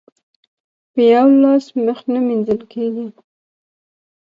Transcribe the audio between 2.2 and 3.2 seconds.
مينځل کېږي.